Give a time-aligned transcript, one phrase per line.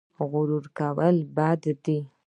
[0.29, 1.97] غرور کول بد دي